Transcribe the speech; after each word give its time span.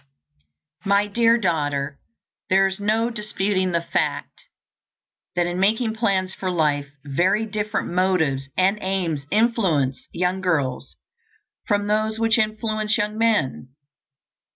My 0.83 1.05
Dear 1.05 1.37
Daughter: 1.37 1.99
There 2.49 2.65
is 2.65 2.79
no 2.79 3.11
disputing 3.11 3.69
the 3.69 3.83
fact 3.83 4.45
that 5.35 5.45
in 5.45 5.59
making 5.59 5.93
plans 5.93 6.33
for 6.33 6.49
life 6.49 6.87
very 7.05 7.45
different 7.45 7.87
motives 7.87 8.49
and 8.57 8.79
aims 8.81 9.27
influence 9.29 10.07
young 10.11 10.41
girls 10.41 10.97
from 11.67 11.85
those 11.85 12.17
which 12.17 12.39
influence 12.39 12.97
young 12.97 13.15
men. 13.15 13.75